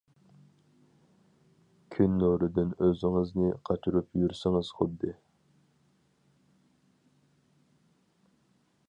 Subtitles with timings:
[1.95, 5.15] كۈن نۇرىدىن ئۆزىڭىزنى قاچۇرۇپ يۈرسىڭىز خۇددى.